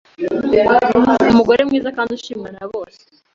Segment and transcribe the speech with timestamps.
[1.31, 3.01] umugore mwiza kandi ushimwa na bose.